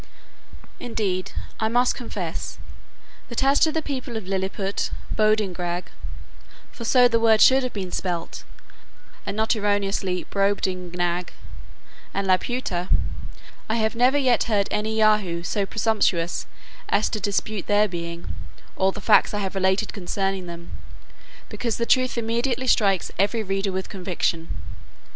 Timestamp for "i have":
13.69-13.93, 19.35-19.53